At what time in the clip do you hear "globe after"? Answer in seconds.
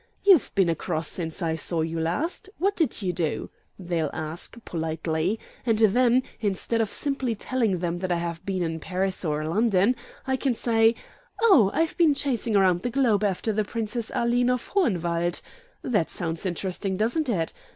12.89-13.53